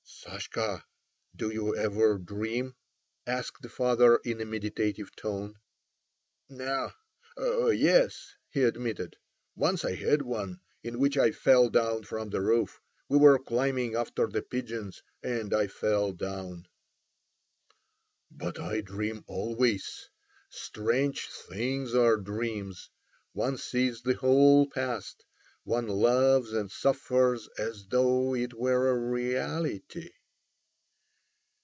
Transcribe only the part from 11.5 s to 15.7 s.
down from the roof. We were climbing after the pigeons, and I